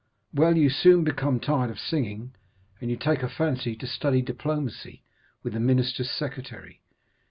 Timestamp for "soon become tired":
0.71-1.69